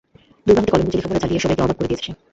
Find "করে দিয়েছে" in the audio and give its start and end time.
1.77-2.03